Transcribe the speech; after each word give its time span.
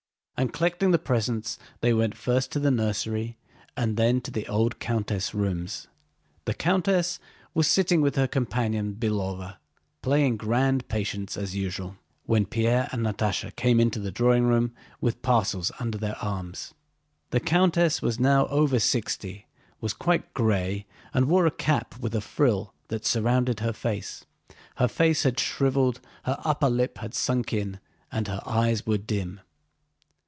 And 0.37 0.51
collecting 0.51 0.89
the 0.89 0.97
presents 0.97 1.59
they 1.81 1.93
went 1.93 2.17
first 2.17 2.51
to 2.53 2.59
the 2.59 2.71
nursery 2.71 3.37
and 3.77 3.95
then 3.95 4.21
to 4.21 4.31
the 4.31 4.47
old 4.47 4.79
countess' 4.79 5.35
rooms. 5.35 5.87
The 6.45 6.55
countess 6.55 7.19
was 7.53 7.67
sitting 7.67 8.01
with 8.01 8.15
her 8.15 8.27
companion 8.27 8.95
Belóva, 8.95 9.57
playing 10.01 10.37
grand 10.37 10.87
patience 10.87 11.37
as 11.37 11.55
usual, 11.55 11.95
when 12.25 12.47
Pierre 12.47 12.89
and 12.91 13.05
Natásha 13.05 13.55
came 13.55 13.79
into 13.79 13.99
the 13.99 14.09
drawing 14.09 14.45
room 14.47 14.73
with 14.99 15.21
parcels 15.21 15.71
under 15.79 15.99
their 15.99 16.17
arms. 16.23 16.73
The 17.29 17.39
countess 17.39 18.01
was 18.01 18.19
now 18.19 18.47
over 18.47 18.79
sixty, 18.79 19.45
was 19.79 19.93
quite 19.93 20.33
gray, 20.33 20.87
and 21.13 21.27
wore 21.27 21.45
a 21.45 21.51
cap 21.51 21.99
with 21.99 22.15
a 22.15 22.19
frill 22.21 22.73
that 22.87 23.05
surrounded 23.05 23.59
her 23.59 23.73
face. 23.73 24.25
Her 24.77 24.87
face 24.87 25.21
had 25.21 25.39
shriveled, 25.39 26.01
her 26.23 26.39
upper 26.43 26.67
lip 26.67 26.97
had 26.97 27.13
sunk 27.13 27.53
in, 27.53 27.79
and 28.11 28.27
her 28.27 28.41
eyes 28.47 28.87
were 28.87 28.97
dim. 28.97 29.41